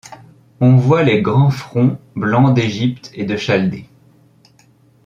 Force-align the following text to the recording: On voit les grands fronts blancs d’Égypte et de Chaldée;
On 0.61 0.77
voit 0.77 1.03
les 1.03 1.21
grands 1.21 1.51
fronts 1.51 1.99
blancs 2.15 2.55
d’Égypte 2.55 3.11
et 3.13 3.23
de 3.23 3.37
Chaldée; 3.37 3.85